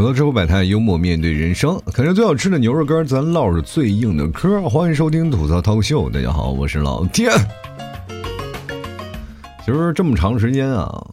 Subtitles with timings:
[0.00, 4.66] 吐槽之后百态，幽默面对人生，啃着最好吃的牛肉干，咱唠着最硬的嗑。
[4.66, 7.30] 欢迎收听吐槽涛秀，大家好，我是老天。
[9.62, 11.10] 其实这么长时间啊，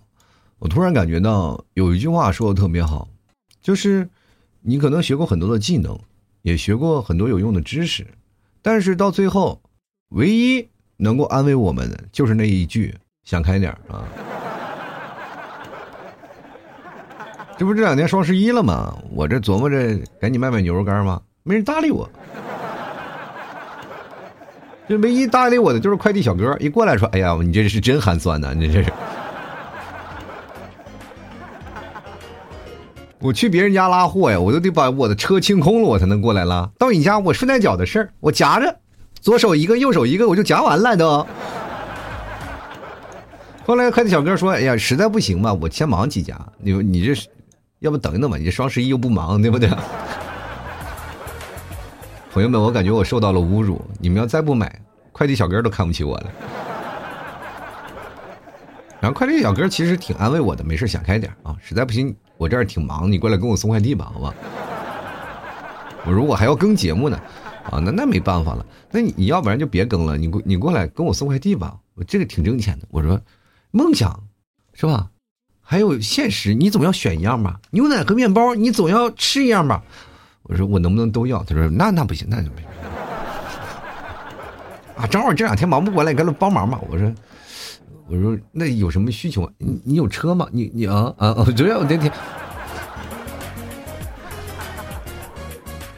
[0.59, 3.09] 我突然感觉到有一句话说的特别好，
[3.61, 4.07] 就是
[4.61, 5.99] 你可能学过很多的技能，
[6.43, 8.07] 也学过很多有用的知识，
[8.61, 9.61] 但是到最后，
[10.11, 10.65] 唯一
[10.95, 12.95] 能够安慰我们的就是那一句
[13.27, 14.07] “想开点啊”。
[17.57, 18.95] 这不这两天双十一了吗？
[19.11, 21.19] 我这琢磨着赶紧卖卖牛肉干吗？
[21.43, 22.07] 没人搭理我。
[24.87, 28.93] 这唯一搭理我的就是快递小哥，一过来说：“哎呀，你这是真寒酸呐，你这是。
[33.19, 36.69] ”我去别人家拉货呀，我都得把我的车清空了，我才能过来拉。
[36.77, 38.73] 到你家，我顺带脚的事儿，我夹着，
[39.19, 41.25] 左手一个，右手一个，我就夹完了都。
[43.65, 47.27] 后来快递小哥说：“哎呀，实在不行吧，我先忙几家，你你这是。”
[47.79, 49.69] 要不等一等吧，你双十一又不忙，对不对？
[52.31, 53.81] 朋友们，我感觉我受到了侮辱。
[53.99, 56.31] 你们要再不买，快递小哥都看不起我了。
[58.99, 64.33] 然后快递小哥其实挺安慰我的，没事想开点啊，实在不行我这儿挺忙，你过来给我送快递吧，好吧？
[66.05, 67.19] 我如果还要更节目呢，
[67.71, 72.87] 啊，那那没办法了，那你你要不然就别更了，你过你过来跟我送快递吧，我这个挺挣钱的。
[72.89, 73.19] 我说，
[73.71, 74.23] 梦想，
[74.73, 75.09] 是吧？
[75.69, 77.59] 还有现实，你总要选一样吧？
[77.71, 79.83] 牛奶和面包，你总要吃一样吧？
[80.43, 81.43] 我说我能不能都要？
[81.43, 82.67] 他说那那不行，那就不行。
[84.95, 86.79] 啊，正好这两天忙不过来，你跟着帮忙吧。
[86.89, 87.13] 我说
[88.07, 89.51] 我说那有什么需求？
[89.57, 90.47] 你你有车吗？
[90.53, 91.43] 你你啊啊啊！
[91.43, 92.09] 昨天我那天，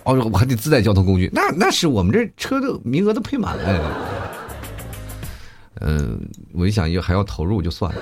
[0.03, 1.29] 哦，我还得自带交通工具。
[1.31, 4.19] 那那是我们这车的名额都配满了。
[5.81, 6.19] 嗯，
[6.55, 8.01] 我一想，又还要投入，就算了。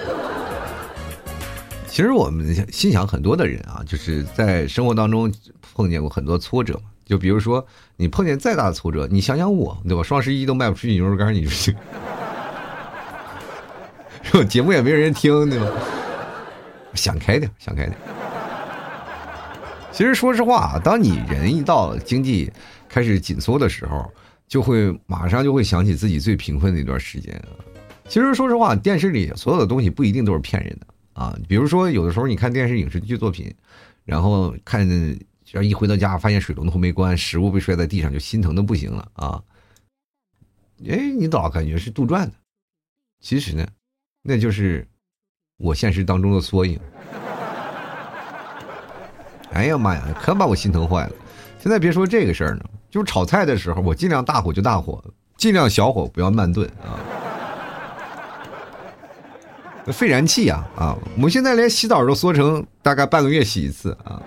[1.97, 5.33] 其实我们心想很多的人啊，就是在生活当中
[5.73, 6.81] 碰见过很多挫折嘛。
[7.03, 7.65] 就比如说
[7.95, 10.03] 你碰见再大的挫折，你想想我，对吧？
[10.03, 11.73] 双十一都卖不出去牛肉干，你说，
[14.21, 14.43] 是吧？
[14.43, 15.65] 节目也没人听，对吧？
[16.93, 17.97] 想开点，想开点。
[19.91, 22.53] 其实说实话啊，当你人一到经济
[22.87, 24.07] 开始紧缩的时候，
[24.47, 27.43] 就会马上就会想起自己最贫困的一段时间。
[28.07, 30.85] 其实说实话，电视里所有的东西不一定都是骗人的。
[31.17, 33.51] 啊，比如说有的时候你看电视影视剧作品，
[34.05, 39.41] 然后看，只要一回到家发现水龙头没关，食物被摔在地上，就心疼的不行了啊！
[40.87, 42.33] 哎，你老感觉是杜撰的，
[43.19, 43.67] 其实呢，
[44.21, 44.87] 那就是
[45.57, 46.79] 我现实当中的缩影。
[49.53, 51.13] 哎呀妈呀，可把我心疼坏了！
[51.57, 55.03] 现在别说这个事儿呢，就是炒菜的时候，我尽量大火就大火，
[55.35, 57.26] 尽量小火不要慢炖啊。
[59.91, 60.97] 费燃气啊啊！
[61.15, 64.21] 我们现在连洗澡都缩成大概半个月洗一次啊，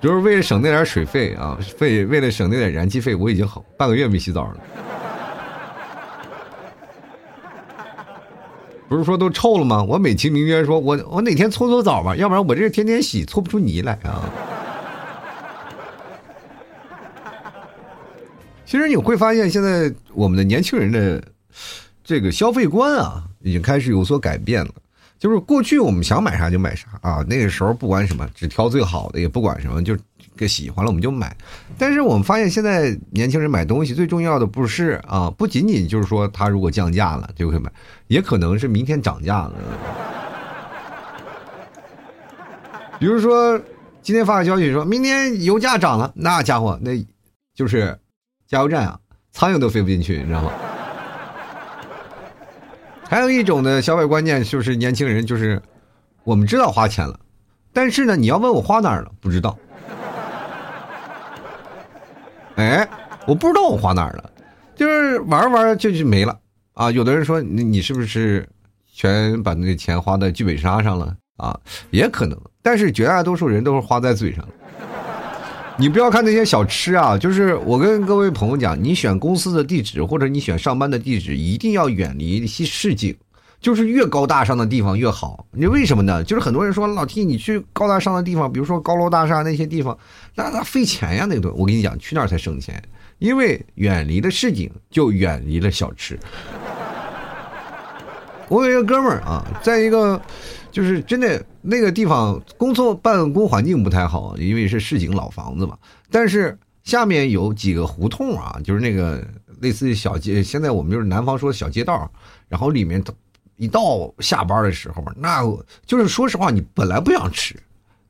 [0.00, 4.56] 就是为了省那点水费啊，费为了省那点燃气费，我已经好半个月没洗澡了。
[8.88, 9.82] 不是说都臭了吗？
[9.82, 14.28] 我美其名曰说我我哪天搓搓澡吧，要不然我这天天洗搓不出泥来啊。
[18.66, 21.22] 其实你会发现，现在我们的年轻人的。
[22.04, 24.70] 这个消费观啊，已经开始有所改变了。
[25.18, 29.96] 就是过去我们想买啥就买啥啊，那个时候不管什么，只挑最好的，也不管什么，就
[30.36, 31.34] 给喜欢了我们就买。
[31.78, 37.72] 但是我们发现现在年轻人买东西最重要的不是啊，不仅仅就是说他如果降价了就会买，
[38.08, 39.54] 也可能是明天涨价了。
[42.98, 43.58] 比如说
[44.02, 47.02] 今天发个消息说明天油价涨了，那家伙那
[47.54, 47.98] 就是
[48.46, 48.98] 加油站啊，
[49.32, 50.52] 苍蝇都飞不进去，你知道吗？
[53.08, 55.60] 还有一种的消费观念就是年轻人就是，
[56.24, 57.18] 我们知道花钱了，
[57.72, 59.56] 但是呢，你要问我花哪儿了，不知道。
[62.56, 62.88] 哎，
[63.26, 64.30] 我不知道我花哪儿了，
[64.74, 66.38] 就是玩玩就就没了
[66.72, 66.90] 啊。
[66.90, 68.48] 有的人说你你是不是
[68.92, 71.58] 全把那个钱花在剧本杀上了啊？
[71.90, 74.44] 也可能，但是绝大多数人都是花在嘴上。
[75.76, 83.16] 你不要看那些小吃啊，就是我跟各位朋友讲，你选公司的地址或者你选上班的地址，一定要远离一些市井，
[83.60, 85.44] 就是越高大上的地方越好。
[85.50, 86.22] 你为什么呢？
[86.22, 89.98] 就是很多人说老 T，你去高大上的地方，比如说高楼大厦那些地方，
[90.36, 92.80] 那那费钱呀，那个我跟你讲，去那儿才省钱，
[93.18, 96.16] 因为远离了市井，就远离了小吃。
[98.48, 100.22] 我有一个哥们儿啊，在一个。
[100.74, 105.78] 就是真的那个地方工作办公环境不太好，因为是市井老房子嘛。
[106.10, 109.24] 但是下面有几个胡同啊，就是那个
[109.60, 112.10] 类似于小街，现在我们就是南方说小街道。
[112.48, 113.00] 然后里面
[113.56, 115.44] 一到下班的时候，那
[115.86, 117.54] 就是说实话，你本来不想吃，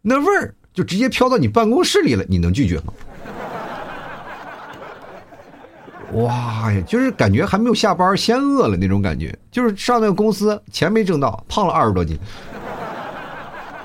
[0.01, 2.95] 那味儿就直接飘到你办公室里了，你能拒绝吗？
[6.15, 12.17] 哇呀，就是感觉还没有下班，先饿了那种感觉，就是上那个公司钱没挣到，胖了二十多斤，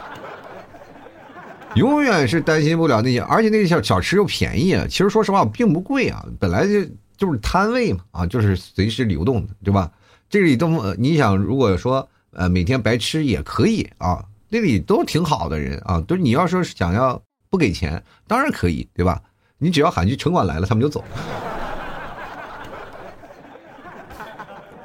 [1.75, 4.85] 永远是担心不了那些，而且那些小小吃又便宜啊。
[4.87, 6.83] 其实说实话并不贵啊，本来就
[7.17, 9.91] 就是摊位嘛，啊，就是随时流动的，对吧？
[10.29, 19.19] 这里都你想，如果说呃每天白吃也可以啊，那里都挺好的人啊，都你要说想要不给钱，当然可以，对吧？
[19.57, 21.03] 你只要喊句城管来了，他们就走。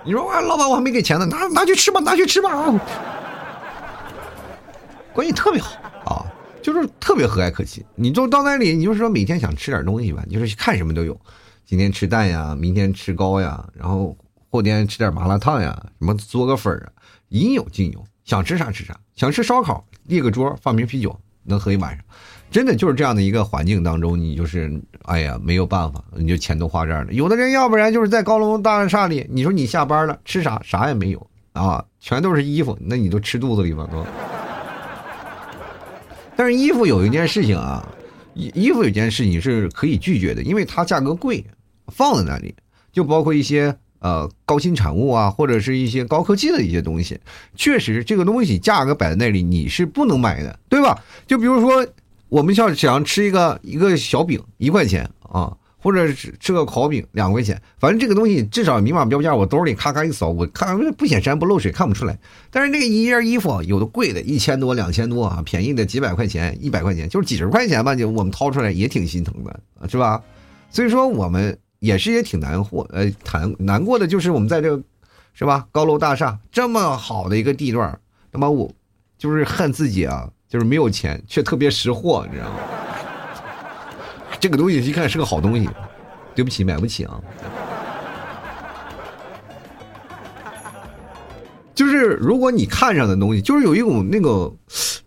[0.04, 2.80] 你说哇，老板，我还没给钱呢，拿拿去吃吧，拿去吃吧啊！
[5.14, 5.70] 关系特别好
[6.04, 6.26] 啊，
[6.62, 7.82] 就是特别和蔼可亲。
[7.94, 11.18] 你就到那里，你就说每天想吃点东西吧，就是看什么都有。
[11.64, 14.14] 今天吃蛋呀，明天吃糕呀，然后
[14.50, 16.92] 后天吃点麻辣烫呀，什么做个粉啊，
[17.30, 18.04] 应有尽有。
[18.24, 22.04] 想吃啥吃啥，想吃烧烤，列个桌，放瓶啤酒，能喝一晚上。
[22.54, 27.12] 真的就是这样的一个环境当中，你就是哎呀没有办法，你就钱都花这儿了。
[27.12, 30.62] 有的人要不然就是在高楼大厦里，你说你下班了吃啥？
[30.62, 34.06] 啥也没有啊，全都是衣服，那你都吃肚子里吧都。
[36.36, 37.84] 但是衣服有一件事情啊，
[38.34, 41.44] 衣衣服有件事情是可以拒绝的，因为它价格贵，
[41.88, 42.54] 放在那里，
[42.92, 47.18] 就包括一些呃高新产物啊，或者是一些高科技的一些东西，
[47.56, 50.96] 确实这个东西价格摆在那里，你是不能买的，对吧？
[51.26, 51.84] 就比如说。
[52.28, 62.18] 我们要想吃一个一个小饼一块钱啊，或者是吃个烤饼两块钱，反正这个东西至少明码标价，我兜里咔咔一扫，我看不显山不漏水，看不出来。
[62.50, 70.22] 但是那个一件衣服，有的贵的一千多两千多啊，便宜的几百块钱一百块钱，就是几十块钱吧，就我们掏出来也挺心疼的，是吧？
[70.70, 74.82] 所以说我们也是也挺难过，呃，谈难过的就是我们在这个
[75.34, 78.00] 是吧高楼大厦这么好的一个地段，
[78.32, 78.72] 那么我
[79.18, 80.30] 就是恨自己啊。
[80.54, 82.60] 就是没有钱，却特别识货，你知道吗？
[84.38, 85.68] 这个东西一看是个好东西，
[86.32, 87.20] 对不起，买不起啊。
[91.74, 94.48] 就是如果你看上的东西，就是有一种那个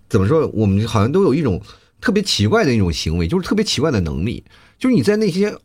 [0.09, 1.61] 怎么说，我们好像都有一种
[2.01, 4.44] 特别奇怪的一种行为，就是特别奇怪的能力，
[4.77, 5.55] 就是你在那些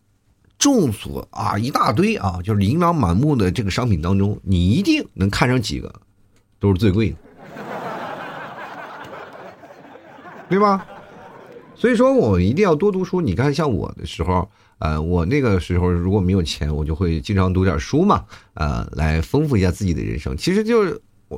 [0.61, 5.93] 众所啊一大堆啊，就是琳琅满目的这个商品当中，你一定能看上几个，
[6.61, 7.17] 都是最贵的。
[10.53, 10.87] 对吧？
[11.75, 13.23] 所以说我一定要多读书。
[13.23, 14.47] 你看，像我的时候，
[14.81, 18.23] 呃，我那个时候如果没有钱，我就会经常读点书嘛，
[18.53, 20.37] 呃，来丰富一下自己的人生。
[20.37, 20.85] 其实就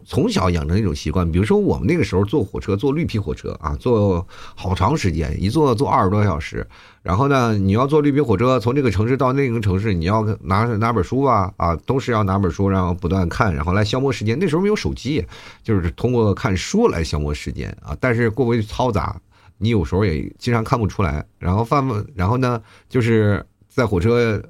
[0.05, 1.31] 从小养成一种习惯。
[1.31, 6.67] 比如说我们那个时候坐火车，坐绿皮火车啊，坐好长时间，一坐坐二十多小时。
[7.02, 14.38] 然后呢，你要坐绿皮火车从这个城市到那个城市，你要拿拿本书吧，啊，都是要拿本书，然后不断看，然后来消磨时间。
[14.38, 15.23] 那时候没有手机，
[15.62, 17.94] 就是通过看书来消磨时间啊。
[18.00, 19.20] 但是过于嘈杂，
[19.58, 21.23] 你有时候也经常看不出来。
[21.38, 24.43] 然后饭，然后呢，就是在火车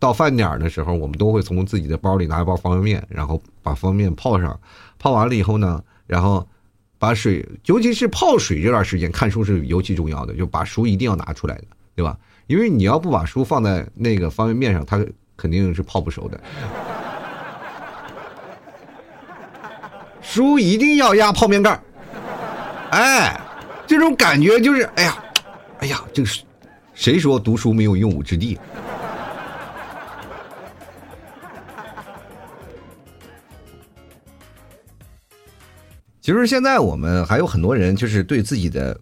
[0.00, 4.58] 到饭点的时候，我们都会从自己的包里拿一包方便面，然后把方便面泡上，
[5.00, 6.48] 泡完了以后呢，然后
[6.96, 11.64] 把水，尤其是泡水这段时间看书是尤其重要的，就把书一定要拿出来的。
[11.96, 12.16] 对吧？
[12.46, 14.98] 因为你要不把书放在那个方便面上，它
[15.36, 16.40] 肯定是泡不熟的。
[20.22, 21.78] 书一定要压泡面盖
[22.90, 23.38] 哎，
[23.86, 25.24] 这种感觉就是，哎呀，
[25.80, 26.42] 哎呀，这个是
[26.94, 28.58] 谁说读书没有用武之地？
[36.30, 38.96] 其实现在我们还有很多人，就是对自己的。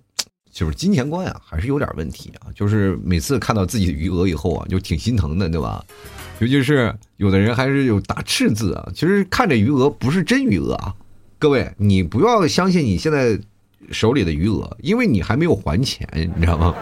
[0.51, 2.49] 就是金钱观啊，还是有点问题啊。
[2.55, 5.85] 就是每次看到自己的余额以后啊，就挺心疼的，对吧？
[6.39, 8.89] 尤其是有的人还是有打赤字啊。
[8.95, 10.95] 其实看着余额不是真余额啊，
[11.39, 13.39] 各位，你不要相信你现在
[13.93, 16.75] 手里的余额，因为你还没有还钱，你知道吗？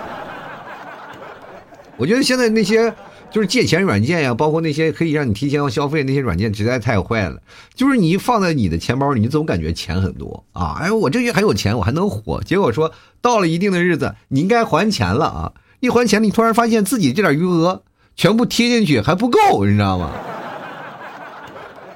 [1.99, 2.95] 我觉得现在那些。
[3.30, 7.40] 就是借钱软件呀，包括那些可以让你提前要消费那些软件，实在太坏了。
[7.75, 10.78] 就是你放在你的钱包里，你总感觉钱很多啊。
[10.80, 12.42] 哎，我这月还有钱，我还能活。
[12.42, 15.52] 结果说到了一定的日子，你应该还钱了啊！
[15.80, 17.83] 一还钱，你突然发现自己这点余额
[18.14, 20.11] 全部贴进去还不够，你知道吗？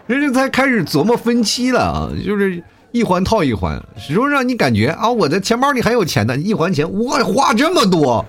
[0.07, 6.37] 人家才开始琢磨分期了啊，就是一环套一环，始终让你感觉啊，我的钱包里还有钱呢。
[6.37, 8.27] 一还钱，我花这么多。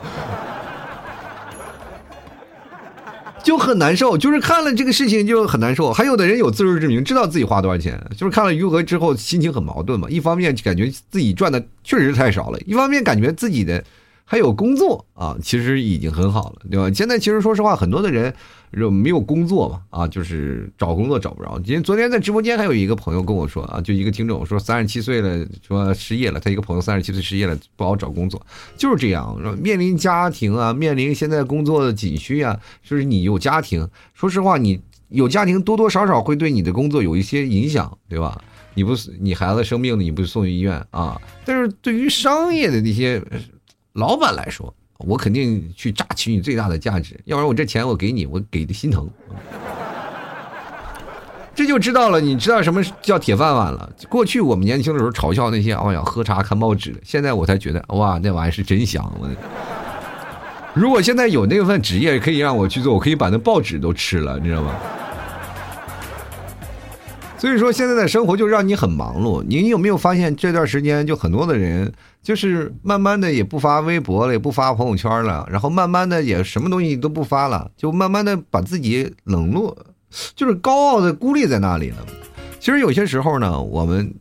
[3.44, 5.92] 就很难受，就是看了这个事情就很难受。
[5.92, 10.08] 还有的人有自知之明，知道自己花多少钱，就是看了余额之后心情很矛盾嘛。
[10.10, 13.84] 一方面感觉自己赚的确实太少了，一方面感觉自己的
[14.24, 16.92] 还有工作啊，其实已经很好了，对吧？
[16.94, 18.34] 现在其实说实话，很多的人
[18.80, 21.60] 就没有工作嘛，啊，就是找工作找不着。
[21.60, 28.42] 今天昨天在直播间还有一个朋友跟我说啊，就一个听众说三十七岁了，说失业了，他一个朋友三十七岁失业了，不好找工作，
[28.78, 38.42] 就是这样，面临家庭啊，面临现在工作的紧需啊，就是你有家庭，说实话，你有家庭多多少少会对你的工作有一些影响，对吧？
[38.74, 41.22] 你不是你孩子生病了，你不送医院啊？
[41.44, 43.22] 但是对于商业的那些
[43.94, 44.74] 老板来说。
[45.08, 49.10] 我肯定去榨取你最大的价值，要不然我这钱我给你，我给的心疼。
[51.54, 53.92] 这就知道了，你知道什么叫铁饭碗了。
[54.08, 59.04] 过去我们年轻的时候嘲笑那些，哎呀，喝茶看报纸的，现在我才觉得，哇，那玩意是真香。
[59.20, 59.28] 我，
[60.74, 64.74] 如果现在有那份职业可以让我去做，我可以把那报纸都吃了，你知道吗？
[67.42, 69.42] 所以说，现在的生活就让你很忙碌。
[69.42, 79.76] 你有没有发现这段时间就很多的人，就是慢慢的也不发微博了，也不发朋友圈了，然后慢慢的也什么东西都不发了，就慢慢的把自己冷落，
[80.36, 81.98] 就是高傲的孤立在那里了。
[82.60, 84.14] 其实有些时候呢，我们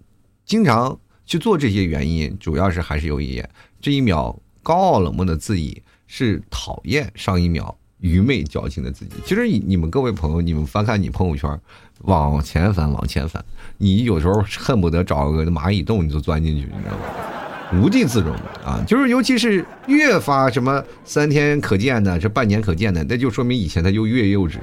[0.47, 3.45] 经常去做这些原因，主要是还是有一，
[3.83, 9.17] 这一秒高傲冷漠的自己是讨厌上一秒愚昧矫情的自己。
[9.27, 11.61] 其实你你们各位朋友，你们翻看你朋友圈。
[12.01, 13.45] 往前翻，往前翻，
[13.79, 17.81] 你有时候恨不得找个蚂蚁洞你就钻进去，你知道吗？
[17.81, 18.83] 无地自容啊！
[18.85, 24.55] 就是尤其是越发什么三天可见的，这半年可见的，那就说明以前他就越幼稚。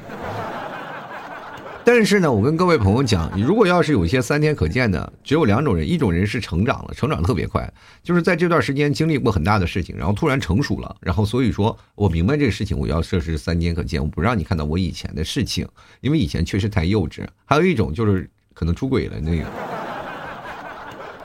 [1.90, 7.72] 但是呢，我跟各位朋友讲，如果要是有一些三天可见的，只有两种人，一种人是成长了，成长特别快，
[8.04, 15.66] 就是在这段时间经历过很大的事情，然后突然成熟了，然后所以说我明白这个事情，我要设置三天可见，我不让你看到我以前的事情，
[16.02, 17.26] 因为以前确实太幼稚。
[17.46, 19.46] 还有一种就是可能出轨了那个，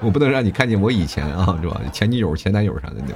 [0.00, 1.80] 我不能让你看见我以前啊，是吧？
[1.92, 3.14] 前女友、前男友啥的那个。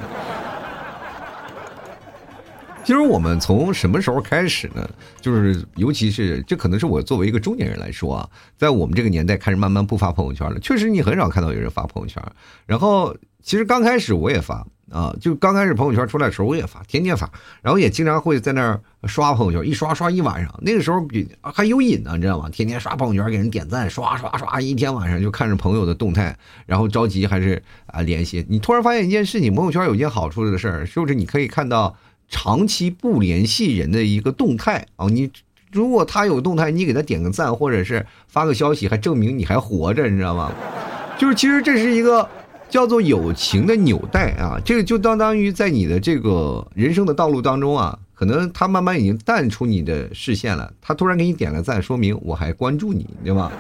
[2.87, 4.89] 其实我们从什么时候开始呢？
[5.21, 10.61] 就是尤其是这可能是我作为一个中年人来说啊，在我们这个年代开始慢慢不发朋友圈了。
[10.61, 12.23] 确实，你很少看到有人发朋友圈。
[12.65, 13.13] 然后，
[13.43, 17.29] 其实刚开始我也发啊，就刚开始朋友圈出来的时候我也发，天天发。
[17.61, 20.55] 然后也经常会在那儿刷朋友圈，一刷刷一晚上。
[20.63, 22.49] 那个时候比还有瘾呢，你知道吗？
[22.51, 28.47] 天天刷朋友圈给人点赞，刷刷刷，一天晚上就看着朋友的动态，然后着急还是啊联系。
[28.49, 31.97] 你突然发现一件事情，朋友圈有一件好处的事儿，就是你可以看到。
[32.29, 35.31] 长期不联系人的一个动态啊，你
[35.73, 40.53] 如果他有动态，你给他点个赞，或者是发个消息，还证明你还活着，你知道吗？
[41.19, 42.29] 就是其实这是一个
[42.69, 53.51] 叫做友情的纽带啊，这个就相当于在你的这个人生的道路当中啊，可能他慢慢已经淡出你的视线了，他突然给你点了赞，说明我还关注你，对吧？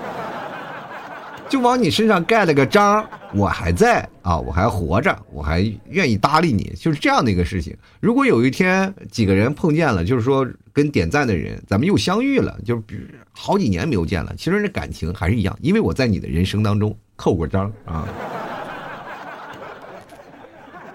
[1.48, 7.76] 就往你身上盖了个章，我还在啊，我还活着，我还愿意搭理你，就是这样的一个事情。
[8.00, 12.82] 如果有一天几个人碰见了，就是说跟点赞的人，咱们又相遇了，就是
[13.32, 18.08] 好几年没有见了，其实这感情还是一样，因为我在你的人生当中扣过章啊，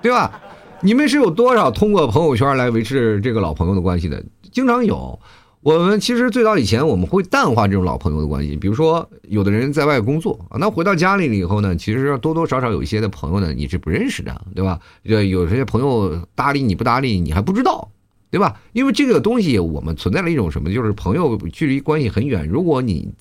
[0.01, 0.41] 对吧？
[0.81, 4.23] 你们是有多少通过朋友圈来维持这个老朋友的关系的？
[4.51, 5.19] 经常有。
[5.63, 14.79] 我们其实最早以前我们会淡化这种老朋友的关系，比如说有的人在外工作啊，那回到家里了以后呢，其实多多少少有一些的朋友呢你是不认识的，对吧？
[15.03, 17.89] 有有些朋友搭理你不搭理你还不知道，
[18.31, 18.59] 对吧？
[18.73, 23.13] 因为这个东西我们存在了一种什么，就是朋友距离关系很远，如果你。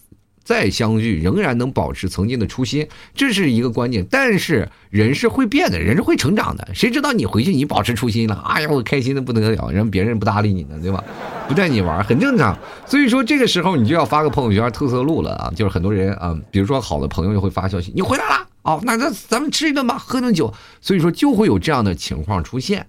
[0.43, 4.07] 再相聚，仍然能保持曾经的初心，这是一个关键。
[4.11, 6.69] 但是人是会变的，人是会成长的。
[6.75, 8.35] 谁知道你回去你保持初心了？
[8.47, 11.05] 哎呀，我开心的不得了，让别人不搭理你呢，对吧？
[11.47, 12.59] 不带你玩，很正常。
[12.87, 15.53] 所以说这个时候你就要发个朋友圈特色录了啊！
[15.55, 22.87] 就是很多人啊，比如说好的朋友就会发消息：“你回来了哦，那那咱们吃一顿吧，喝顿酒。”所以说就会有这样的情况出现。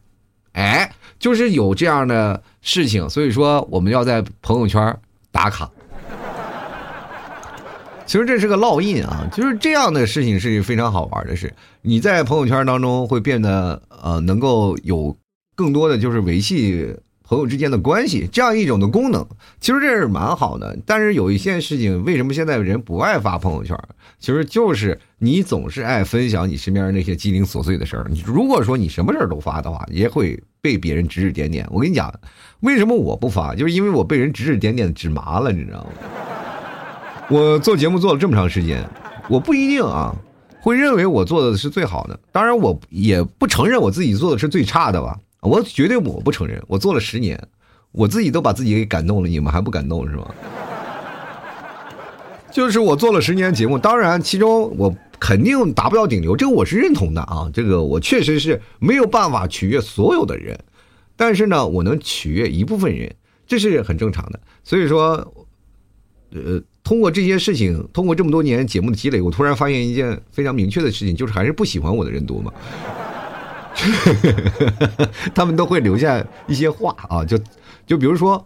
[0.53, 4.97] 哎，就是有这样的事情，所以说我们要在朋友圈
[5.31, 5.69] 打卡。
[8.11, 11.53] 其实这是个烙印啊，就是这样的事情是非常好玩的事。
[11.81, 15.15] 你在朋友圈当中会变得呃，能够有
[15.55, 19.25] 更多的就是维系朋友之间的关系这样一种的功能，
[19.61, 20.77] 其实这是蛮好的。
[20.85, 23.79] 但是有一件事情，为什么现在人不爱发朋友圈？
[24.19, 28.07] 其实就是你总是爱分享你身边那些鸡零琐碎的事儿。
[28.09, 31.65] 你如果说你什么事儿都发的话，也会被别人指指点点。
[31.71, 32.13] 我跟你讲，
[32.59, 33.55] 为什么我不发？
[33.55, 35.91] 就是因为我被人指指点点指麻了，你知道吗？
[37.31, 38.85] 我做节目做了这么长时间，
[39.29, 40.13] 我不一定啊，
[40.59, 42.19] 会认为我做的是最好的。
[42.29, 45.17] 当然，我也不承认我自己做的是最差的吧。
[45.39, 46.61] 我绝对我不承认。
[46.67, 47.41] 我做了十年，
[47.93, 50.27] 我自己都把自己给感动了，你们还不感动是吗？
[52.51, 57.49] 就是我做了十年节目，当然其中我肯定达不到顶流，这个我是认同的啊。
[57.53, 60.59] 这个我确实是没有办法取悦所有的人，
[61.15, 63.15] 但是呢，我能取悦一部分人。
[63.47, 64.39] 这是很正常的。
[64.65, 65.33] 所以说，
[66.33, 72.51] 呃，通过这些事情，通过这么多年节目的积累，我突然发现一件非常明确的事情，就是还是不喜欢我的人多嘛。
[75.33, 77.39] 他们都会留下一些话啊，就
[77.87, 78.45] 就比如说，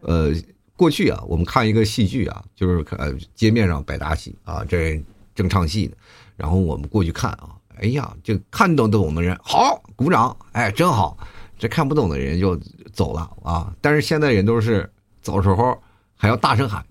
[0.00, 0.32] 呃，
[0.76, 5.00] 过去啊，我们看一个戏剧啊，就是呃街面上摆大戏啊，这
[5.34, 5.92] 正唱戏呢，
[6.36, 11.16] 然后我们过去看啊，哎呀，这看懂懂的人好鼓掌，哎，真好，
[11.56, 12.58] 这看不懂的人就
[12.92, 13.72] 走了啊。
[13.80, 14.90] 但是现在人都是
[15.22, 15.80] 走时候
[16.16, 16.84] 还要大声喊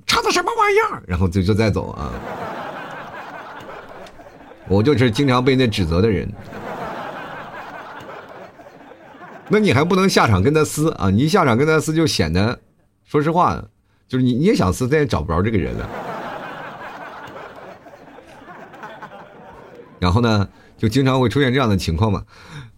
[0.64, 2.12] 唱的什么玩意儿，然后就就再走啊。
[4.68, 6.32] 我就是经常被那指责的人。
[9.50, 11.10] 那你还不能下场跟他撕啊！
[11.10, 12.58] 你一下场跟他撕，就显得，
[13.06, 13.62] 说实话，
[14.08, 15.90] 就是你你也想撕，但也找不着这个人了。
[20.00, 22.24] 然后呢，就经常会出现这样的情况嘛。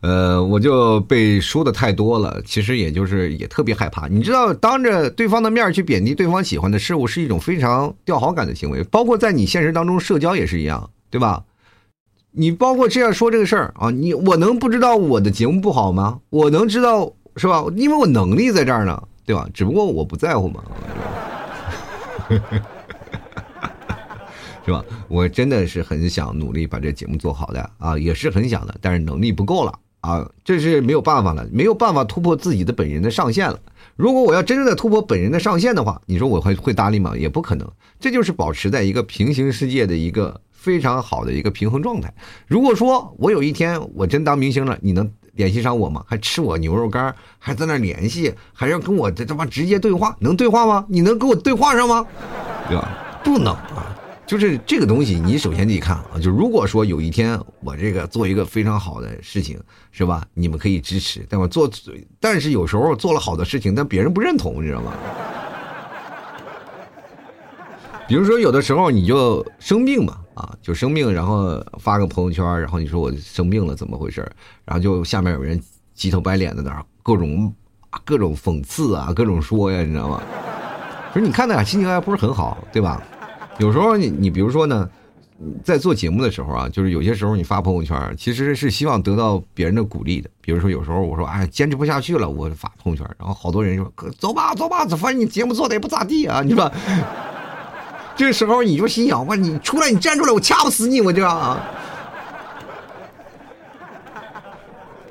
[0.06, 4.08] 呃，我就被说的太多了，其实也就是也特别害怕。
[4.08, 11.44] 你知道，当着对方的面去贬低对方喜欢的事物，是一种非常掉好感的行为，包括在你现实当中社交也是一样，对吧？
[12.30, 16.20] 你包括这样说这个事儿啊，你我能不知道我的节目不好吗？
[16.30, 17.66] 我能知道是吧？
[17.76, 19.50] 因为我能力在这儿呢，对吧？
[19.56, 20.64] 只不过我不在乎嘛，
[24.64, 24.86] 是吧？
[25.10, 29.74] 我真的是很想努力把这节目做好的啊，也是很想的，但是能力不够了
[30.06, 33.60] 啊，这是没有办法了，没有办法突破自己的本人的上限了。
[33.96, 37.14] 如果我要真正的突破本人的上限的话，你说我会会搭理吗？
[37.18, 37.70] 也不可能。
[38.00, 40.42] 这就是保持在一个平行世界的一个。
[40.66, 42.12] 非常好的一个平衡状态。
[42.48, 46.04] 如果说我有一天我真当明星了，你能联系上我吗？
[46.08, 50.84] 还吃我牛肉干，还在那联系，还要跟我这他妈直接对话，能对话吗？
[50.90, 52.04] 你能跟我对话上吗？
[52.68, 53.22] 对吧？
[53.24, 53.96] 不能啊！
[54.25, 56.17] 就是这个东西，你首先得看啊。
[56.22, 59.60] 就如果说有一天我这个做一个非常好的事情，
[59.91, 60.25] 是吧？
[60.34, 61.70] 你们可以支持，但我做，
[62.20, 64.91] 但是有时候做了好的事情，但别人不认同，你知道吗？
[68.08, 74.22] 比如说，有的时候你就生病嘛，啊，就生病，然后发个朋友圈，然后你说我生病了，怎么回事？
[74.64, 75.61] 然后就下面有人
[75.94, 77.53] 急头白脸的那儿各种
[78.03, 80.22] 各种讽刺啊，各种说呀，你知道吗？
[81.14, 83.01] 说 你看的心情还不是很好，对吧？
[83.59, 84.89] 有时候你你比如说呢，
[85.63, 90.29] 在做节目的时候啊，就是有些时候你发朋友圈，其实是希望得到别人的鼓励的。
[90.41, 96.72] 比如说有时候我说哎，坚持不下去了，我发朋友圈，然后好多人说走吧走吧，反正你节目做的也不咋地啊，你说。
[98.18, 101.01] 这时候你就心想：我你出来，你站出来，我掐不死你！
[101.01, 101.61] 我就啊，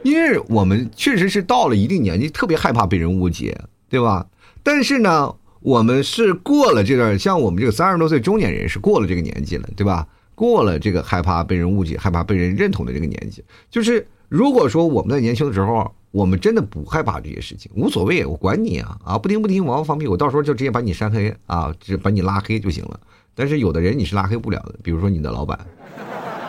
[0.03, 4.27] 因为我们确实是到了一定年纪，特别害怕被人误解，对吧？
[4.63, 10.07] 但是呢，我们是过了这段，像我们这个三十多岁中年人是过了这个年纪了，对吧？
[10.35, 15.91] 过了这个害怕被人误解、害怕被人认同的这个年纪，就是如果说我们在年轻的时候。
[16.15, 19.19] 我们真的不害怕这些事情，无所谓，我管你啊啊！
[19.19, 23.01] 不听不听，王放屁，我到时候就直接把你删黑啊，直把你拉黑就行了。
[23.35, 25.59] 但是有的人你是拉黑不了的，比如说你的老板，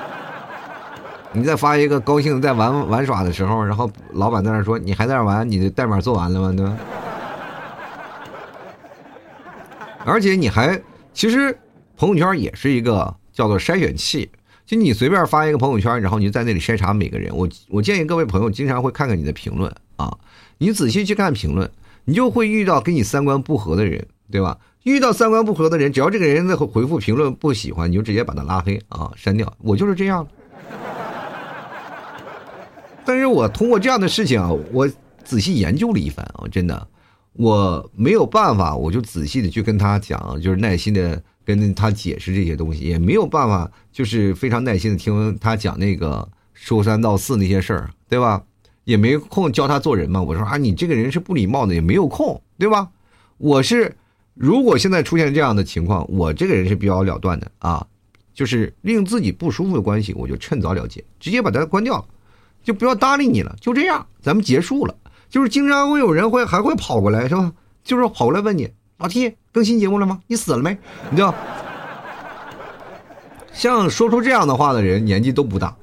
[1.34, 6.54] 你再发一个高兴在玩玩耍的时候，然后老板在那说你还在那玩，你的代码做完了吗？
[6.56, 6.78] 对吧？
[10.06, 10.82] 而且你还
[11.14, 11.58] 其实
[11.98, 14.30] 朋友圈也是一个叫做筛选器。
[14.66, 17.32] 就你随便发一个朋友圈，然后你就在那里筛查每个人。
[17.36, 20.18] 我我建议各位朋友经常会看看你的评论啊，
[20.58, 21.70] 你仔细去看评论，
[22.06, 24.58] 你就会遇到跟你三观不合的人，对吧？
[24.82, 29.52] 遇到三观不合的人，只要这个人在回复评论不喜欢，你就直接把他拉黑啊，删掉。
[29.60, 30.28] 我就是这样。
[33.06, 34.90] 但是我通过这样的事情啊，我
[35.24, 36.88] 仔细研究了一番啊，真的，
[37.36, 41.22] 我没有办法，我就仔细的去跟他讲，就是耐心的。
[41.48, 48.42] 跟他解释这些东西也没有办法，就是非常耐心的听他讲那个说三道四那些事儿，对吧？
[48.84, 50.20] 也没空教他做人嘛。
[50.20, 52.90] 我说啊，你这个人是不礼貌的，也没有空，对吧？
[53.38, 53.96] 我是
[54.34, 57.86] 如果现在出现这样的情况，我这个人是比较了断的啊，
[58.34, 62.04] 就是令自己不舒服的关系，我就趁早了结，直接把它关掉，
[62.64, 64.96] 就不要搭理你了，就这样，咱们结束了。
[65.36, 67.52] 就是经常会有人会还会跑过来，是吧？
[67.84, 68.72] 就是跑过来问你。
[69.00, 70.22] 老 T 更新节目了吗？
[70.28, 70.78] 你死了没？
[71.10, 71.36] 你知道
[73.52, 75.76] 像说出这样的话的人，年纪都不大。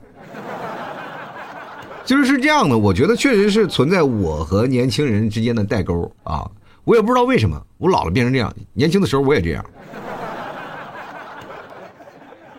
[2.07, 6.51] 就是是这样的，我觉得确实是存在我和年轻人之间的代沟啊。
[6.85, 8.51] 我也不知道为什么，我老了变成这样。
[8.73, 9.63] 年轻的时候我也这样，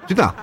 [0.05, 0.35] 真的。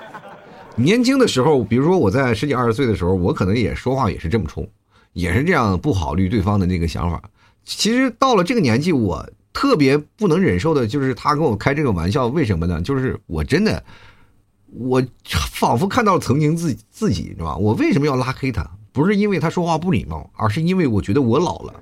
[0.74, 4.68] 年轻的时候，比如说我在十几二十岁的时候，我可能也说话也是这么冲，
[5.12, 7.22] 也是这样不考虑对方的那个想法。
[7.64, 9.28] 其实到了这个年纪，我。
[9.52, 12.80] 特别不能忍受的就是他跟我开这个玩笑，为什么呢？
[12.82, 13.82] 就是我真的，
[14.68, 17.56] 我仿佛看到了曾经自自己，是吧？
[17.56, 18.64] 我为什么要拉黑他？
[18.92, 21.74] 不是因为他说话不礼貌，而是因为我觉得我老了。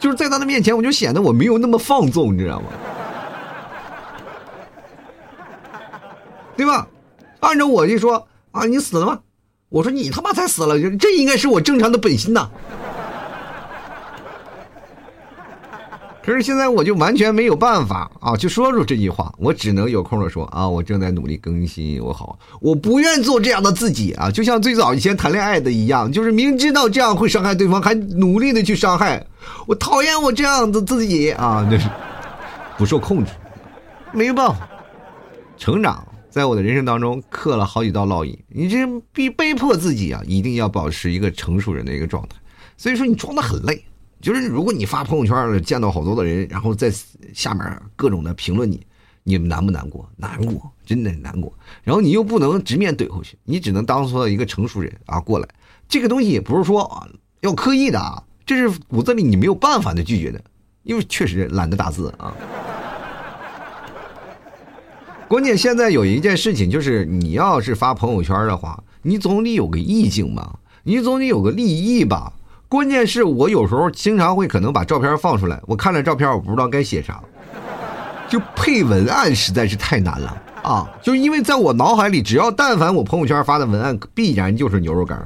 [0.00, 2.66] 就是在他的面前，我就显得我没有那么放纵，你知道吗？
[6.58, 6.88] 对吧？
[7.38, 9.20] 按照我一说啊，你死了吗？
[9.68, 12.48] 我说你他妈才死了，这应该是我正常的本心呐。
[16.22, 29.24] 可是现在我就完全没有办法啊，就说出这句话，我只能有空的说啊，我正在努力更新，我好，我不愿做这样的自己啊，就像最早以前谈恋爱的一样，就是明知道这样会伤害对方，还努力的去伤害，
[29.66, 31.88] 我讨厌我这样的自己啊，就是
[32.76, 33.30] 不受控制，
[34.12, 34.68] 没有办法，
[35.56, 36.05] 成长
[36.36, 42.36] 在我的人生当中刻了好几道烙印，你这逼被迫自己啊，一定要保持一个成熟人的一个状态，
[42.76, 43.82] 所以说你装的很累。
[44.20, 46.92] 就是如果你发朋友圈见到好多的人，然后在
[47.32, 48.86] 下面各种的评论你，
[49.22, 50.06] 你难不难过？
[50.14, 51.50] 难过，真的难过。
[51.82, 55.48] 然后你又不能直面怼回去，你只能当做一个成熟人啊过来。
[55.88, 57.08] 这个东西也不是说啊
[57.40, 60.44] 要刻意的啊，这是骨子里你没有办法的拒绝的，
[60.82, 62.36] 因为确实懒得打字啊。
[65.28, 72.32] 关键现在有一件事情就是，你要是发朋友圈的话，你总得有个意境吧，你总得有个立意吧。
[72.68, 77.20] 关键是我有时候经常会可能把照片放出来，我看了照片，我不知道该写啥，
[78.28, 80.88] 就配文案实在是太难了啊！
[81.02, 85.20] 就因为在我脑海里，只要但凡我朋友圈发的文案，必然就是牛肉干，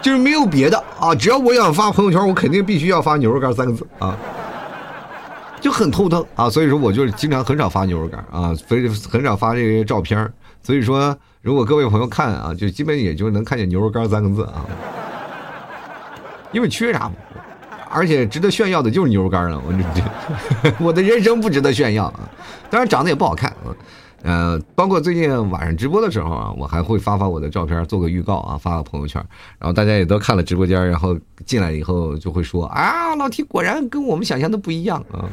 [0.00, 1.12] 就是没有别的啊！
[1.12, 4.16] 只要我想发朋友圈，我肯定必须要发牛肉干三个字啊，
[5.62, 6.50] 就很头疼啊！
[6.50, 10.30] 所以说，我就是经常很少发牛肉干啊，所以很少发这些照片。
[10.60, 14.66] 所以说，如果各位朋友看啊，就基本也就能看见牛肉干三个字啊。
[16.50, 17.08] 因为缺啥，
[17.88, 19.62] 而且值得炫耀的就是牛肉干了。
[19.64, 22.28] 我这 我的人生不值得炫耀啊！
[22.68, 23.70] 当然长得也不好看啊。
[24.22, 29.20] 呃，包括最近晚上直播的时候啊，我还会发发我的照片，做个预告啊，发个朋友圈。
[29.58, 35.28] 然后大家也都看了直播间，然后进来以后就会说啊，老 T 果然跟我们想象的不一样啊。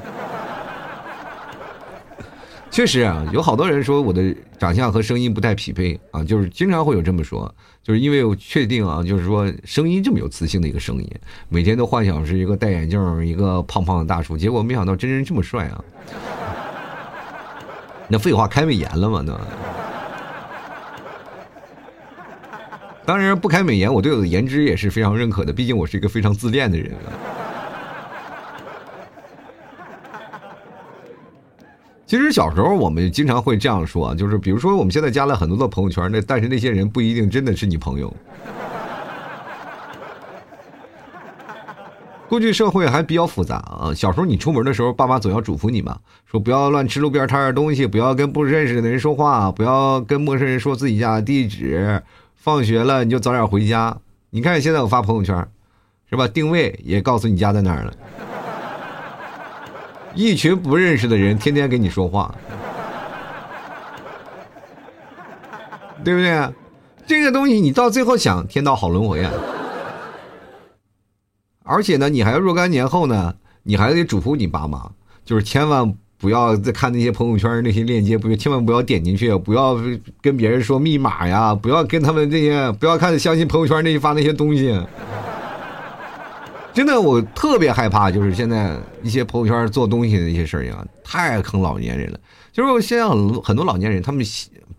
[2.72, 11.12] 确实啊，有好多人说我的长相和声音不太匹配啊，就是经常会有这么说，就是因为我确定啊，就是说声音这么有磁性的一个声音，
[11.48, 15.84] 每天都幻想是一个戴眼镜、一个胖胖的大叔，结果没想到真人这么帅啊！
[18.10, 19.24] 那废话开美颜了吗？
[19.24, 19.40] 那
[23.06, 26.92] 当然不开美颜，我对我的颜值也是非常认可的，毕竟我是一个非常自恋的人。
[32.06, 38.12] 其实小时候我们经常会这样说，就是比如说我们现在加了很多的朋友圈，那但是那些人不一定真的是你朋友。
[42.30, 45.98] 过去社会还比较复杂啊，小时候你出门的时候，爸妈总要嘱咐你嘛，
[46.30, 52.04] 说不要乱吃路边摊的东西，不要跟不认识的人说话，不要跟陌生人说自己家的地址，
[52.36, 53.98] 放学了你就早点回家。
[54.30, 55.36] 你看现在我发朋友圈，
[56.08, 56.28] 是吧？
[56.28, 57.92] 定位也告诉你家在哪儿了。
[60.14, 62.36] 一群不认识的人天天跟你说话，
[66.04, 66.48] 对不对？
[67.08, 69.32] 这个东西你到最后想，天道好轮回啊！
[71.70, 74.90] 而且呢，你还要若干年后呢，你还得嘱咐你爸妈，
[75.24, 79.78] 就是千万不要再看那些朋友圈那些链接，不千万不要点进去，不要
[80.20, 84.76] 跟别人说密码呀，不要跟他们这些，不要看相信朋友圈那些发那些东西。
[86.74, 92.20] 真的，我特别害怕，就是现在一些朋友圈做东西的一些事儿呀，太坑老年人了。
[92.52, 94.26] 就是现在很很多老年人，他们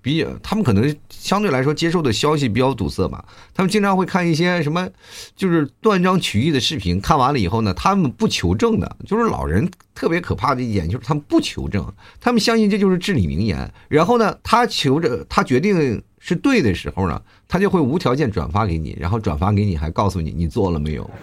[0.02, 4.88] 比他们可能相对来说接受的消息比较堵塞吧，他们经常会看一些什么，
[5.36, 7.00] 就是断章取义的视频。
[7.00, 11.86] 看完了以后呢，他们不求证的，就是老人特别可怕的一点，就是他们不求证，
[12.20, 13.70] 他们相信这就是至理名言。
[13.88, 21.08] 然后呢，他求着他决定是对的时候呢，他就会无条件转发给你，然后转发给你还告诉你你做了没有。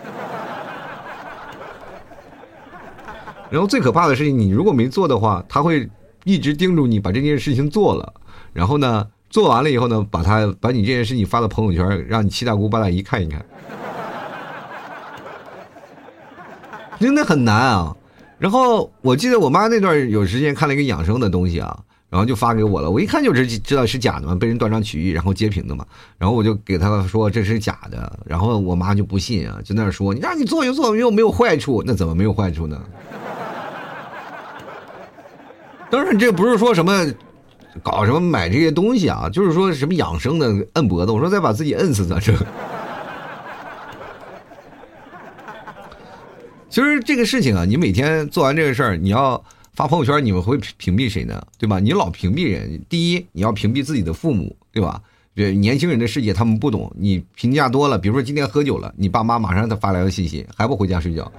[3.50, 5.90] 然后最可怕的事情，你如果没做的话，他会
[6.26, 8.14] 一直叮嘱你把这件事情做了。
[8.58, 13.46] 然后呢，做完了以后呢，把他把你这件事情发到朋友圈，让你七大姑八大姨看一看。
[17.00, 17.96] 真的很难啊。
[18.40, 22.90] 然后我记得我妈那段有时间看了一个养生的东西啊，然后就发给我了。
[22.90, 25.86] 我一看就是知道是假的嘛，被人断章取义然后截屏的嘛。
[26.18, 28.12] 然后我就给他说这是假的。
[28.26, 32.82] 然后我妈就不信啊，就那说你让你做就做，又没有坏处，那怎么没有坏处呢？
[35.92, 37.06] 当然，这不是说什么
[37.84, 41.12] 搞什么买这些东西啊，就是说什么养生的摁脖子。
[41.12, 42.36] 我说再把自己摁死咋整？
[46.70, 51.42] 其实这个事情啊，你每天做完这个事儿，你要发朋友圈，你们会屏蔽谁呢？
[51.58, 51.80] 对吧？
[51.80, 55.02] 你老屏蔽人，第一你要屏蔽自己的父母，对吧？
[55.36, 61.32] 这年轻人的世界他们不懂，你评价多了，比如说今天喝酒了，你爸妈马上他发来个信息，还不回家睡觉？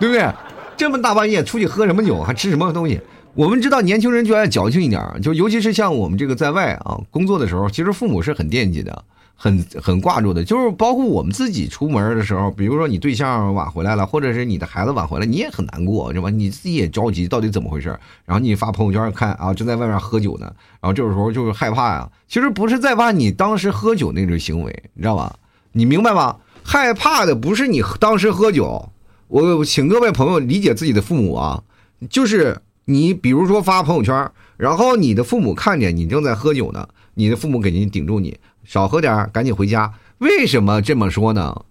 [0.00, 0.28] 对不对？
[0.76, 3.00] 这么大半夜出去喝什么酒，还吃什么东西？
[3.36, 9.04] 我们知道年轻人就爱矫情一点，就尤其是像我们这个在外啊工作的时候，其实父母是很惦记的。
[9.38, 16.30] 很很挂住的，就是包括我们自己出门的时候，比如说你对象晚回来了，或者是你的孩子晚回来，你也很难过，是吧？
[16.30, 17.88] 你自己也着急，到底怎么回事？
[18.24, 20.46] 然后你发朋友圈看啊，正在外面喝酒呢，
[20.80, 22.10] 然后这个时候就是害怕呀。
[22.26, 25.36] 其实不是在怕你当时喝酒那种行为，你知道吧？
[25.72, 26.36] 你明白吗？
[26.62, 28.88] 害怕的不是你当时喝酒，
[29.28, 31.62] 我请各位朋友理解自己的父母啊，
[32.08, 38.38] 就是你比如说发朋友圈，然后你的父母看见你正在喝酒呢，你的父母给你顶住你。
[38.62, 39.92] 少喝点赶紧回家。
[40.18, 41.64] 为什么这么说呢？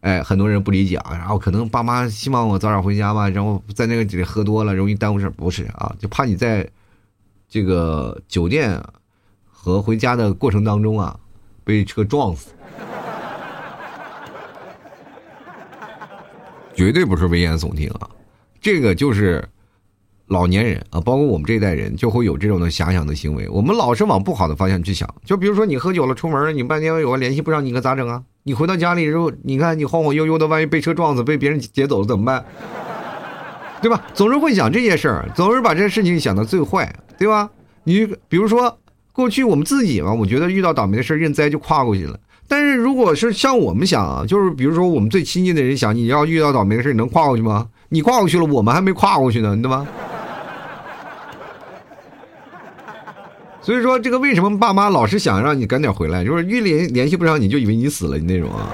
[0.00, 1.12] 哎，很多人不理解啊。
[1.12, 6.68] 然后可能爸妈希望我早点回家吧，然后在那个里喝多了容易耽误事不是啊，就怕你在
[7.48, 8.82] 这个酒店
[9.48, 11.16] 和回家的过程当中啊，
[11.62, 12.50] 被车撞死。
[16.74, 18.10] 绝对不是危言耸听啊，
[18.60, 19.48] 这个就是。
[20.28, 23.48] 老年人啊，包括我们这一代人，就会有这种的遐想的行为。
[23.48, 25.08] 我们老是往不好的方向去想。
[25.24, 28.22] 就比如说，你喝酒了，出门了，你半天有个联系不上，你可咋整啊？
[28.44, 32.44] 你回到家里之后，你看你晃晃悠悠的，万一被车撞死，被别人劫走了怎么办？
[33.82, 34.02] 对吧？
[34.14, 37.50] 总是会想这些事儿，总是把这些事情想到最坏，对吧？
[37.84, 38.78] 你比如说，
[39.12, 42.18] 过去我们自己嘛，我觉得遇到倒霉的事认栽就跨过去了。
[42.48, 47.68] 但是如果是像我们想啊，就是比如说我们最亲近的人想，你要遇到倒霉的事，你能跨过去吗？
[47.90, 49.86] 你跨过去了，我们还没跨过去呢，对吧？
[53.64, 56.22] 所以说，这个为什么爸妈老是想让你赶点回来？
[56.22, 58.70] 就是一联联系不上你就以为你死了，那种啊。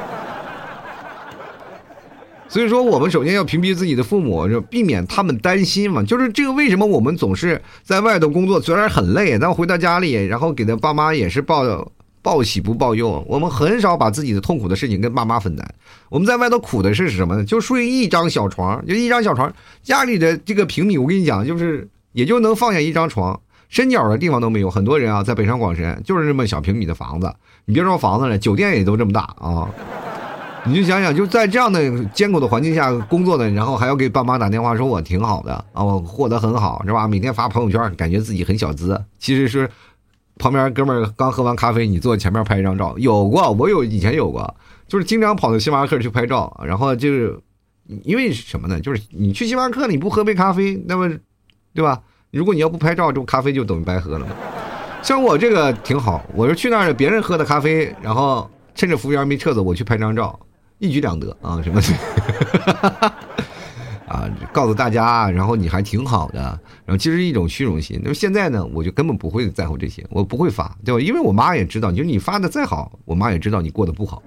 [2.48, 6.02] 所以说，我们首先要屏蔽自己的父母，就避免他们担心嘛。
[6.02, 13.24] 就是这个为什么我们总是在外头工作，虽然很累，但回到家里，然后给他爸妈也是报报喜不报忧。
[13.28, 15.64] 我们很少把自己的痛苦的事情跟爸妈分担。
[16.08, 17.44] 我们在外头苦的是什么呢？
[17.44, 23.40] 就睡一张小床，就一张小床，家里的这个平米，我跟你讲，就是也就能放下一张床。
[23.70, 27.32] 深角的地方都没有，很多人啊，在北上广深就是这么小平米的房子，
[27.64, 29.70] 你别说房子了，酒店也都这么大啊！
[30.66, 37.08] 你就想想，就在这样的艰苦的环境下工作的，然后还要给爸妈打电话说我挺好的啊，我过得很好，是吧？
[37.08, 39.70] 每天发朋友圈，感觉自己很小资，其实是
[40.36, 44.54] 旁边哥们儿刚喝完咖啡，你坐前面拍一张照，有过，我有以前有过，
[44.88, 47.40] 就是经常跑到星巴克去拍照，然后就是
[48.02, 48.80] 因为什么呢？
[48.80, 51.08] 就是你去星巴克，你不喝杯咖啡，那么
[51.72, 52.02] 对吧？
[52.30, 54.32] 如果你要不拍照，这不咖啡就等于白喝了嘛。
[55.02, 60.38] 像我这个挺好，我是去那儿别人喝的咖啡，然后趁着服务员没撤走，我去拍张照，
[60.78, 61.60] 一举两得啊！
[61.62, 63.12] 什么的？
[64.06, 66.40] 啊，告诉大家，然后你还挺好的，
[66.84, 67.98] 然后其实一种虚荣心。
[68.02, 71.00] 那么现在呢，我就根本不会在乎这些，我不会发，对吧？
[71.00, 74.22] 因为我妈也知道，就是你发的再好，我妈也知道你过得不好，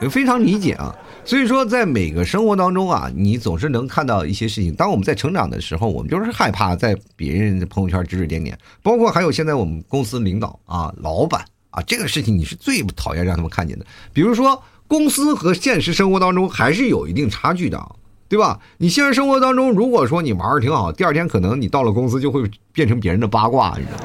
[0.08, 0.94] 非常理解啊。
[1.26, 4.74] 所以说，在每个生活当中啊，你总是能看到一些事情。
[4.74, 13.86] 当我们在成长的时候，我们就是害怕在别人的朋友圈指指点点，包括还有现在我们公司领导啊、老板啊，这个事情你是最不讨厌让他们看见的。
[14.12, 17.82] 比如说，公司和现实生活当中还是有一定差距的，
[18.28, 18.60] 对吧？
[18.76, 24.04] 你现实生活当中，如果说你玩的挺好，第二天可能你到了公司就会变成别人的八卦，你知道吗？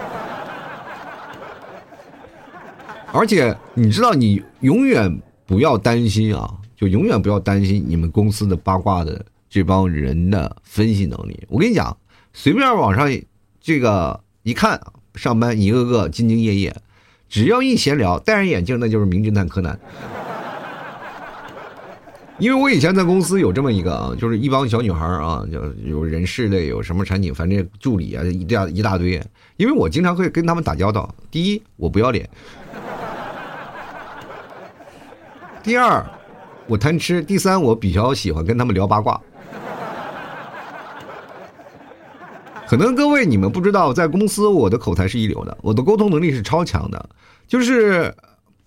[3.12, 6.49] 而且你知道，你永远不要担心啊。
[6.80, 11.38] 就永远不要担心你们公司的八卦的这帮人的分析能力。
[11.50, 11.98] 我跟你讲，
[12.32, 13.12] 随便网上
[13.60, 14.80] 这个一看，
[15.15, 16.74] 上班一个个兢兢业业，
[17.28, 19.78] 只要一闲聊，戴上眼镜那就是名侦探柯南。
[22.39, 29.22] 因为我以前在公司有这么一个啊，就是一帮小女孩啊，就有人事的，有什么产品，反正助理啊，一大一大堆。
[29.58, 31.13] 因为我经常会跟他们打交道。
[31.30, 32.26] 第一，我不要脸；
[35.62, 36.02] 第二。
[36.69, 37.21] 我贪吃。
[37.23, 39.19] 第三，我比较喜欢跟他们聊八卦。
[42.67, 47.10] 可能各位你们不知道，在公司我的口才是一流的，我的沟通能力是超强的。
[47.47, 48.13] 就是，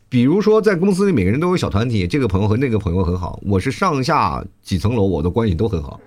[0.08, 6.00] 比如说在公司里，每个人都有小团体，这个朋友和那个朋友很好，我是上下几层楼，我的关系都很好。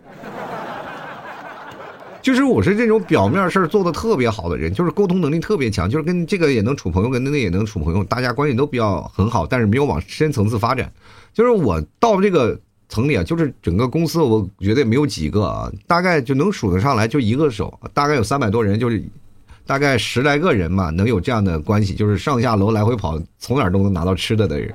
[2.26, 10.92] 就是我是这种表面事儿做的特别好的人，就是沟通能力特别强，就是跟这个也能处朋友，跟那个也能处朋友，大家关系都比较很好，但是没有往深层次发展。
[11.36, 12.60] 就是我到这个
[12.90, 19.04] 层里啊，就是整个公司，我觉得没有几个啊，大概就能数得上来，就一个手，大概有三百多人，就是
[19.64, 24.74] 大概十来个人嘛，能有这样的关系，就是上下楼来回跑，从哪儿都能拿到吃的的人。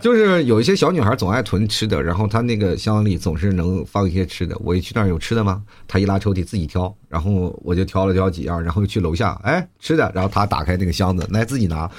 [0.00, 4.56] 就是有一些小女孩总爱囤吃的，然后她那个箱里总是能放一些吃的。
[4.60, 5.62] 我一去那儿有吃的吗？
[5.86, 11.90] 她一拉抽屉自己挑，然后我就挑了挑几样，然后去楼下，哎，吃的，然后她打开那个箱子来自己拿。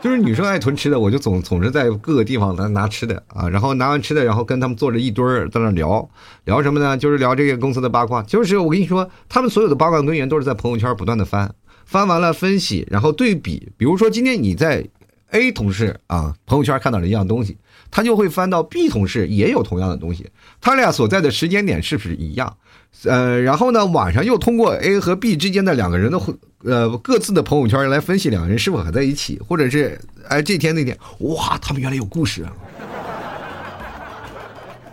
[0.00, 6.08] 就是女生爱囤吃的，我就总总是在各个地方来拿吃的啊，然后拿完吃的，然后跟他们坐着一堆儿在那聊
[6.44, 6.96] 聊什么呢？
[6.96, 8.22] 就是聊这个公司的八卦。
[8.22, 11.52] 就是我跟你说，他们所有的八卦根源都是在朋友圈不断的翻，
[11.88, 13.72] 翻完了分析，然后对比。
[13.78, 14.86] 比如说今天你在
[15.30, 17.56] A 同事啊朋友圈看到了一样东西，
[17.90, 20.28] 他就会翻到 B 同事也有同样的东西，
[20.60, 22.54] 他俩所在的时间点是不是一样？
[23.04, 26.20] 呃，然后呢，晚上又通过 A 和 B 之间的两个人的
[26.64, 29.98] 呃各自的朋友圈来分析两个人是否还在一起，或者是
[30.28, 32.52] 哎这天那天，哇，他们原来有故事啊！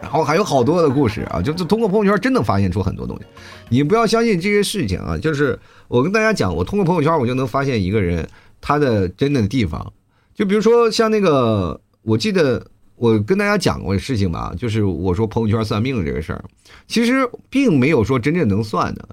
[0.05, 3.25] 然后还有好多的故事啊，就是通过朋友圈真能发现出很多东西。
[3.69, 8.27] 你不要相信这些事情啊，就是我跟大家讲，我通过朋友圈我就能发现一个人
[8.61, 9.91] 他的真的地方。
[10.35, 12.63] 就比如说像那个，我记得。
[12.97, 16.41] 我跟大家讲过事情吧，就是我说朋友圈算命这个事儿，
[16.87, 19.05] 其实并没有说真正能算的，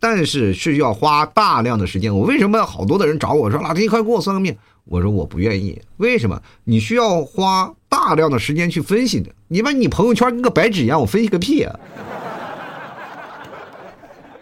[0.00, 2.12] 但是是要花大量的时间。
[2.12, 4.56] 我为什么好多的人找我说老弟，快给我算个命？
[4.90, 6.42] 我说我不愿意，为什么？
[6.64, 9.30] 你需要花大量的时间去分析的。
[9.46, 11.78] 你把你朋友圈跟个白纸一样，我分析个屁啊！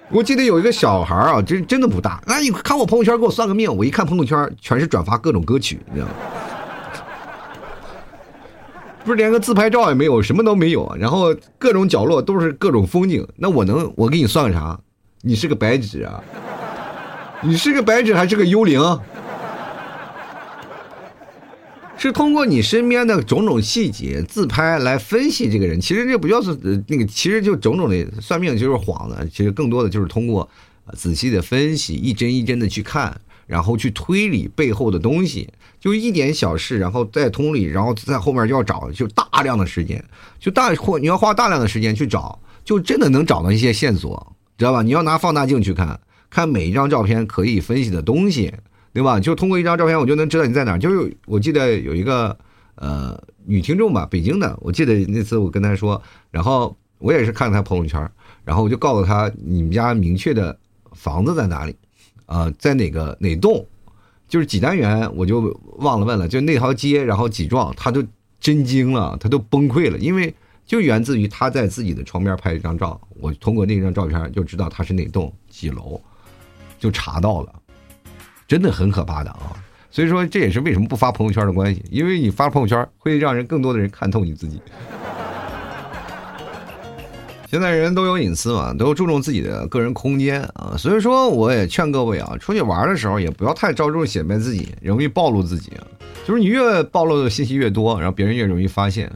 [0.08, 6.12] 我记得有一个小孩啊，真真的不大，那你看我朋友圈给我算个命，我一看朋友圈全是转发各种歌曲，你知道吗？
[9.04, 13.28] 不是连个自拍照也没有，什么都没有，然后各种角落都是各种风景。
[13.36, 14.80] 那我能，我给你算个啥？
[15.20, 16.24] 你是个白纸啊？
[17.42, 18.80] 你是个白纸还是个幽灵？
[21.98, 25.80] 是通过你身边的种种细节自拍来分析这个人。
[25.80, 26.56] 其实这不叫是
[26.86, 29.28] 那个，其实就种种的算命就是幌子。
[29.30, 30.48] 其实更多的就是通过
[30.94, 33.20] 仔细的分析，一帧一帧的去看。
[33.48, 35.48] 然后去推理背后的东西，
[35.80, 40.04] 就一点小事，然后再通理，然后在后面就要找，就大量的时间，
[40.38, 44.82] 就大或你要花大量的时间去找，就真的能找到一些线索，知道吧？
[44.82, 48.52] 你要拿放大镜去看，看每一张照片可以分析的东西，
[48.98, 49.20] 对吧？
[49.20, 50.76] 就通过一张照片，我就能知道你在哪。
[50.76, 52.36] 就是我记得有一个
[52.74, 58.10] 呃女听众吧，北京的，我记得那次我跟她说，然后我也是看她朋友圈，
[58.44, 60.58] 然后我就告诉她你们家明确的
[60.92, 61.76] 房子在哪里。
[62.26, 63.64] 啊，在哪个哪栋，
[64.28, 66.28] 就是几单元，我就忘了问了。
[66.28, 68.04] 就那条街，然后几幢，她都
[68.40, 70.34] 震惊了，她都崩溃了，因为
[70.66, 75.98] 就源自于他在自己的床边拍一张照，我通过那张照片就知道他是哪栋几楼，
[76.78, 77.57] 就查到了，
[78.48, 79.52] 真的很可怕的啊！
[79.90, 84.60] 所以说这也是为什么不发朋友圈的关系，因为你发朋友圈会让人更多的人看透你自己。
[87.50, 95.86] 现在人都有隐私嘛，都注重自己的个人空间啊，所以说我也劝各位啊，出去玩的时候也不要太着重显摆自己，容易暴露自己啊。
[96.26, 99.10] 就是你越暴露的信息越多，然后别人越容易发现。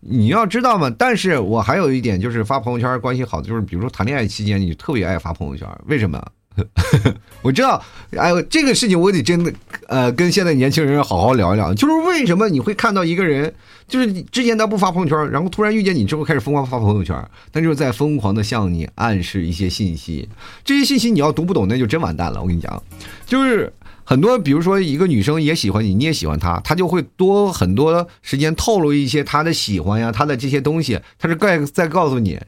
[0.00, 6.22] 你要知道嘛，但是我还有一点就是发朋友圈关系好的，就是比如说谈恋爱期间，你特别爱发朋友圈，为什么？
[7.42, 7.82] 我知道，
[8.16, 9.52] 哎，这个事情我得真的，
[9.88, 11.74] 呃，跟现在年轻人好好聊一聊。
[11.74, 13.52] 就是为什么你会看到一个人，
[13.88, 17.16] 就是之前他不发朋友圈，然后突然遇见你之后开始疯狂发朋友圈，
[17.52, 20.28] 他就是在疯狂的向你暗示一些信息。
[20.64, 22.40] 这些信息你要读不懂，那就真完蛋了。
[22.40, 22.82] 我跟你讲，
[23.26, 23.72] 就是
[24.04, 32.38] 很多，比如说一个女生也喜欢你，你也喜欢她，她就会多很多时间透露一些她的喜欢呀，她的这些东西，她是在在告诉你。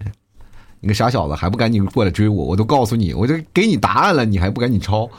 [0.86, 2.44] 你个傻小子，还不赶紧过来追我？
[2.44, 5.10] 我都告诉你，我就给你答案了，你还不赶紧抄？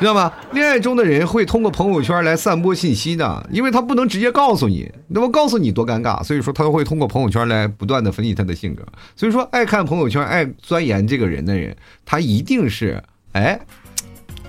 [0.00, 0.32] 知道吗？
[0.50, 8.82] 恋爱中的人会通过朋友圈来散播信息的，因为他不能直接告诉你，那么告诉你多尴尬，所以说他会通过朋友圈来不断的分析他的性格。
[9.14, 13.00] 所以说，爱看朋友圈、爱钻研这个人的人，他一定是
[13.30, 13.60] 哎，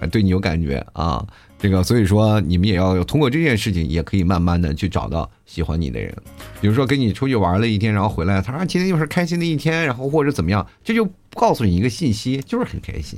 [0.10, 1.24] 对你有感觉啊。
[1.64, 6.14] 这个，所以说你们也要通过这件事情，也可以慢慢的去找到喜欢你的人。
[6.60, 13.18] 比如说跟你出去玩了一天，然后回来，他说今天又是开心的一天，然后或者怎么样，这就告诉你一个信息，就是很开心。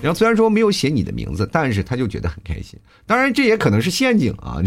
[0.00, 2.78] 然后虽然说没有写你的名字，但是他就觉得很开心。
[3.04, 4.62] 当然这也可能是陷阱啊，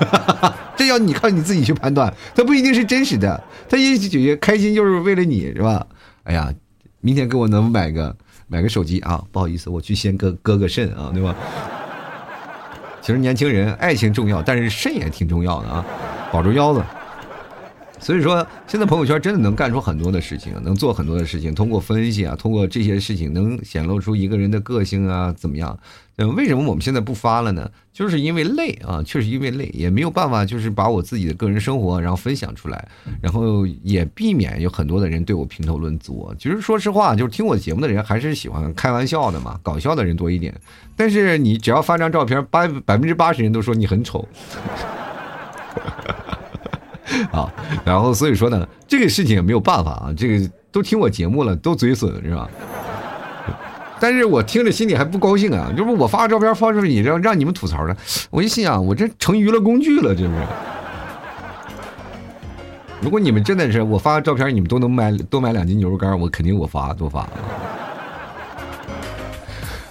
[0.78, 5.86] 这要你靠你自己去判断，他不一定是真实的，他也许觉得开心就是为了你是吧？
[6.22, 6.50] 哎呀，
[7.02, 8.16] 明天给我能买个
[8.48, 9.22] 买个手机啊？
[9.30, 11.36] 不好意思，我去先割割个肾啊，对吧？
[13.06, 15.84] 其实年轻人爱情重要，但是肾也挺重要的啊，
[16.32, 16.82] 保住腰子。
[17.98, 21.54] 所以说，现在朋友圈真的能干出很多的事情，能做很多的事情。
[21.54, 25.78] 通过分析啊，通过这些事情，能显露出一个人的个性啊，怎么样？
[26.18, 27.70] 嗯，为什么我们现在不发了呢？
[27.92, 32.88] 就是因为累啊，确实因为累，也没有办法，就是把我自己的个人生活然后分享出来，
[33.20, 36.32] 然后也避免有很多的人对我评头论足。
[36.38, 40.54] 其实说实话，就是听我节目的人还是喜欢开玩笑的嘛，搞笑的人多一点。
[40.94, 44.26] 但是你只要发张照片，八百分之八十人都说你很丑，
[47.32, 47.52] 啊，
[47.84, 52.48] 然后所以说呢，这个事情也没有办法啊，这个都听我节目了，都嘴损是吧？
[53.98, 57.96] 但是我听着心里还不高兴啊，就是我发个照片放出去，你让让你们吐槽的，
[58.30, 60.42] 我一心想，我这成娱乐工具了，这不是？
[63.00, 67.28] 如果你们真的是我发个照片，你们都能买多买两斤牛肉干，我肯定我发多发。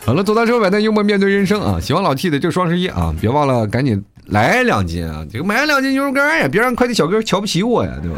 [0.05, 1.79] 好了，走到车百态，幽默面对人生啊！
[1.79, 5.25] 喜欢老 T 的就双十一啊，别忘了赶紧来两斤啊！
[5.31, 8.17] 这个买两斤牛肉干呀，别让快递小哥瞧不起我呀，对吧？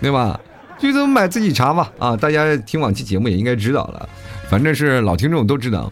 [0.00, 0.38] 对吧？
[0.78, 2.16] 就这么买自己查吧啊！
[2.16, 4.08] 大家听往期节目也应该知道了，
[4.48, 5.90] 反正是老听众都知道。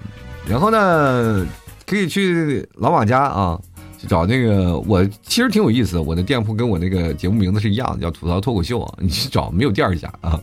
[0.49, 1.47] 然后呢，
[1.87, 3.59] 可以去老马家啊，
[3.97, 8.95] 去找那个我其实挺有意思的，我的店铺跟我那个节目名字是一样的，叫吐槽脱口秀啊。
[8.99, 10.41] 你去找没有第二家啊？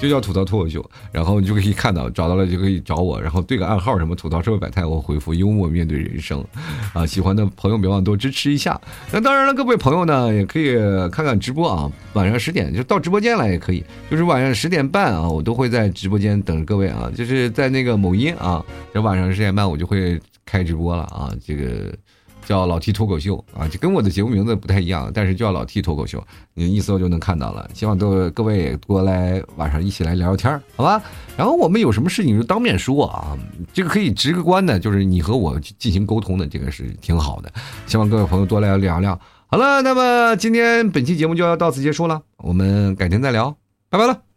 [0.00, 6.44] 就叫吐槽脱口秀，然后你就可以看到，找到了就可以找我，然后对个暗号什么吐槽社会百态，我回复幽默面对人生，
[6.92, 8.80] 啊，喜欢的朋友别忘多支持一下。
[9.10, 10.76] 那当然了，各位朋友呢也可以
[11.10, 21.92] 看看直播啊，晚上十点就到直播间来也可以，就是晚上十点半啊，我都会在直播间等着各位啊，就是在那个某音啊，这晚上十点半我就会开直播了啊，这个。
[22.46, 26.24] 叫老 T 脱口秀啊，就跟我的节目名字不太一样，但是叫老 T 脱口秀，
[26.54, 27.68] 你一搜就能看到了。
[27.74, 31.02] 希望各各位多来晚上一起来聊聊天好吧？
[31.36, 33.36] 然后我们有什么事情就当面说啊，
[33.72, 37.52] 这个可以直观的，就是你和我进行沟通的，这个是挺好的。
[37.86, 39.18] 希望各位朋友多来聊聊。
[39.48, 43.56] 好了，那么今天本期节目就要到此结束了，我们改天再聊，
[43.90, 44.35] 拜拜了。